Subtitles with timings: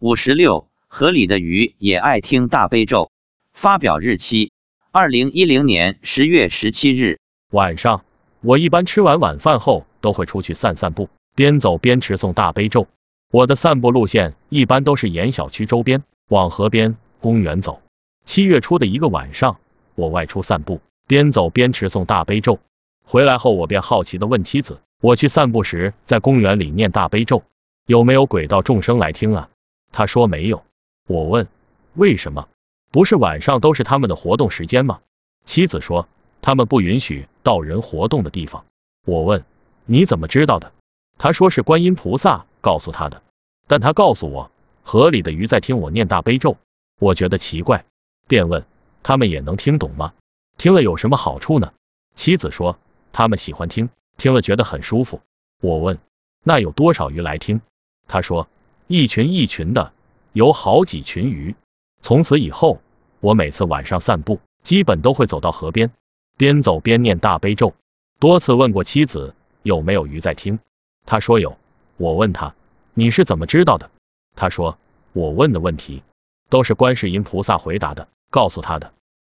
[0.00, 3.10] 五十六，河里的鱼也爱听大悲咒。
[3.52, 4.52] 发表日期：
[4.92, 7.18] 二零一零年十月十七日
[7.50, 8.04] 晚上。
[8.40, 12.86] 我一般吃完晚饭后都会出去散散步，边走边持诵大悲咒。
[13.32, 17.82] 我的散步路线一般都是沿小区周边往河边、公园走。
[18.24, 19.58] 七月初的一个晚上，
[19.96, 22.60] 我外出散步，边走边持诵大悲咒。
[23.04, 27.42] 回来后，我便好奇的问妻子：“我去散步时在公园里念大悲咒，
[27.84, 29.48] 有没有鬼道众生来听啊？”
[29.98, 30.62] 他说没有。
[31.08, 31.48] 我问
[31.94, 32.48] ：“为什么？
[32.92, 35.00] 不是晚上都是他们的活动时间吗？”
[35.44, 36.06] 妻子说。
[36.40, 38.64] 他们不允许到人活动的地方。
[39.04, 39.44] 我问
[39.86, 40.72] 你怎么知道的？
[41.18, 43.24] 他说是观音菩萨告诉他的。
[43.66, 44.52] 但他告诉我
[44.84, 46.56] 河里的鱼在听我念大悲咒。
[47.00, 47.84] 我觉得奇怪，
[48.28, 48.64] 便问
[49.02, 50.14] 他们也能听懂吗？
[50.58, 51.72] 听了有什么好处呢？
[52.14, 52.78] 妻子说
[53.12, 55.20] 他们喜欢听，听了觉得很舒服。
[55.60, 55.98] 我问
[56.44, 57.60] 那有多少鱼来听？
[58.06, 58.48] 他说
[58.88, 59.92] 一群一群的，
[60.32, 61.54] 有好几群鱼。
[62.00, 62.80] 从此以后，
[63.20, 65.90] 我每次晚上散步，基本都会走到河边。
[66.38, 67.74] 边走边念大悲咒，
[68.18, 70.58] 多次问过妻子有没有鱼在听，
[71.04, 71.58] 他说有。
[71.98, 72.54] 我问他
[72.94, 73.90] 你是怎么知道的？
[74.34, 74.78] 他说
[75.12, 76.02] 我问的问题
[76.48, 78.94] 都是观世音菩萨回答的，告诉他的。